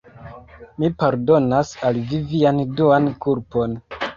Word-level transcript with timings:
Mi 0.83 0.89
pardonas 1.03 1.75
al 1.91 1.99
vi 2.09 2.23
vian 2.33 2.65
duan 2.81 3.11
kulpon. 3.27 3.79